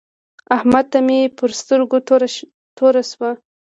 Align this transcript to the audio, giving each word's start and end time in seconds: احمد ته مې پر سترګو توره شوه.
احمد 0.55 0.85
ته 0.91 0.99
مې 1.05 1.19
پر 1.37 1.49
سترګو 1.61 1.97
توره 2.81 3.03
شوه. 3.11 3.31